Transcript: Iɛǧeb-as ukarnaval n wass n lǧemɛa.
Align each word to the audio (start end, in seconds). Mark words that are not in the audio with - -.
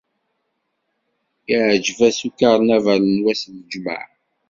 Iɛǧeb-as 1.53 2.19
ukarnaval 2.27 3.03
n 3.13 3.23
wass 3.23 3.43
n 3.51 3.53
lǧemɛa. 3.61 4.03